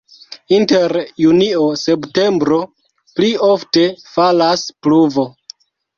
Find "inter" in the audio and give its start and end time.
0.59-0.95